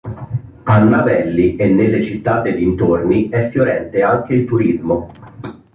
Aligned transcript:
A 0.63 0.79
Navelli 0.83 1.57
e 1.57 1.69
nelle 1.69 2.01
città 2.01 2.41
dei 2.41 2.55
dintorni 2.55 3.29
è 3.29 3.49
fiorente 3.51 4.01
anche 4.01 4.33
il 4.33 4.45
turismo. 4.45 5.11